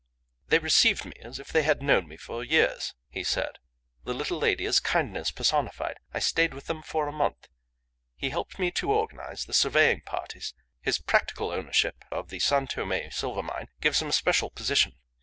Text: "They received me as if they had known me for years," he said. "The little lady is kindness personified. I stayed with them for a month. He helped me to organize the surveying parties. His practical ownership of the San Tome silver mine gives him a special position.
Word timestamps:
"They 0.47 0.57
received 0.57 1.05
me 1.05 1.11
as 1.21 1.37
if 1.37 1.49
they 1.49 1.61
had 1.61 1.83
known 1.83 2.07
me 2.07 2.17
for 2.17 2.43
years," 2.43 2.95
he 3.07 3.23
said. 3.23 3.59
"The 4.03 4.15
little 4.15 4.39
lady 4.39 4.65
is 4.65 4.79
kindness 4.79 5.29
personified. 5.29 5.99
I 6.11 6.17
stayed 6.17 6.55
with 6.55 6.65
them 6.65 6.81
for 6.81 7.07
a 7.07 7.11
month. 7.11 7.47
He 8.15 8.31
helped 8.31 8.57
me 8.57 8.71
to 8.71 8.91
organize 8.91 9.45
the 9.45 9.53
surveying 9.53 10.01
parties. 10.01 10.55
His 10.81 10.97
practical 10.97 11.51
ownership 11.51 12.03
of 12.11 12.29
the 12.29 12.39
San 12.39 12.65
Tome 12.65 13.11
silver 13.11 13.43
mine 13.43 13.67
gives 13.79 14.01
him 14.01 14.07
a 14.07 14.11
special 14.13 14.49
position. 14.49 14.93